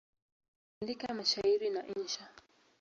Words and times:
Hasa 0.03 0.81
aliandika 0.81 1.13
mashairi 1.13 1.69
na 1.69 1.87
insha. 1.87 2.27